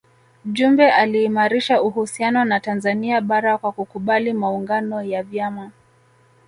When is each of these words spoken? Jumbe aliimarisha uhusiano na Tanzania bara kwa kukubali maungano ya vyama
Jumbe 0.45 0.91
aliimarisha 0.91 1.81
uhusiano 1.81 2.45
na 2.45 2.59
Tanzania 2.59 3.21
bara 3.21 3.57
kwa 3.57 3.71
kukubali 3.71 4.33
maungano 4.33 5.03
ya 5.03 5.23
vyama 5.23 5.71